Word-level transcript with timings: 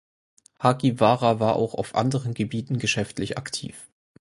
Hagiwara 0.57 1.39
war 1.39 1.55
auch 1.57 1.75
auf 1.75 1.93
anderen 1.93 2.33
Gebieten 2.33 2.79
geschäftlich 2.79 3.37
aktiv. 3.37 3.87